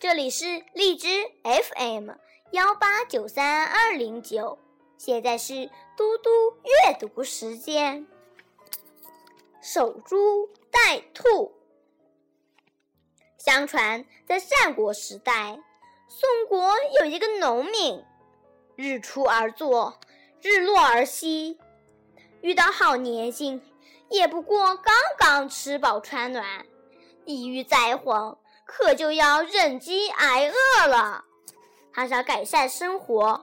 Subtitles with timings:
[0.00, 1.08] 这里是荔枝
[1.42, 2.10] FM
[2.52, 4.56] 幺八九三二零九，
[4.96, 6.30] 现在是嘟嘟
[6.62, 8.06] 阅读时间。
[9.60, 11.52] 守株待兔。
[13.38, 15.58] 相传，在战国时代，
[16.06, 18.04] 宋国有一个农民，
[18.76, 19.98] 日出而作，
[20.40, 21.58] 日落而息，
[22.40, 23.60] 遇到好年景，
[24.10, 26.64] 也不过刚刚吃饱穿暖，
[27.24, 28.38] 一遇灾荒。
[28.68, 31.24] 可就要忍饥挨饿了。
[31.90, 33.42] 他想改善生活，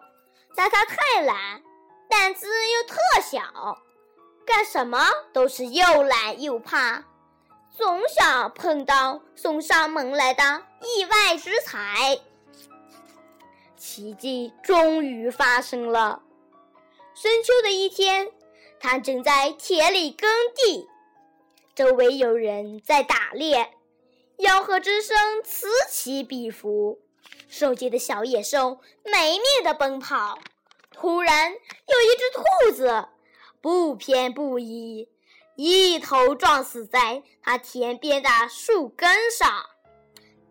[0.55, 1.63] 但他太懒，
[2.07, 3.79] 胆子又特小，
[4.45, 7.03] 干什么都是又懒又怕，
[7.75, 10.43] 总想碰到送上门来的
[10.81, 12.19] 意外之财。
[13.75, 16.21] 奇迹终于发生了。
[17.15, 18.31] 深秋的一天，
[18.79, 20.87] 他正在田里耕地，
[21.73, 23.71] 周围有人在打猎。
[24.37, 26.99] 吆喝之声此起彼伏，
[27.47, 30.37] 受惊的小野兽没命的奔跑。
[30.91, 33.07] 突然，有一只兔子
[33.61, 35.09] 不偏不倚，
[35.55, 39.65] 一头撞死在他田边的树根上。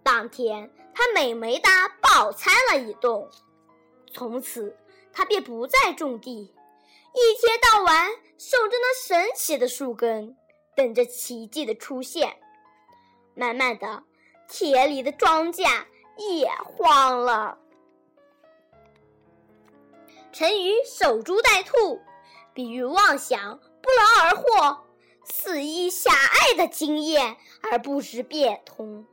[0.02, 1.68] 当天，他美美的
[2.00, 3.28] 饱餐了一顿。
[4.12, 4.76] 从此，
[5.12, 10.36] 他便不再种地，一天到晚守着那神奇的树根，
[10.76, 12.36] 等着奇迹的出现。
[13.34, 14.02] 慢慢的，
[14.48, 15.66] 田里的庄稼
[16.16, 17.58] 也荒了。
[20.32, 22.00] 成语“守株待兔”，
[22.52, 24.84] 比喻妄想不劳而获，
[25.24, 29.06] 肆意狭隘的经验而不知变通。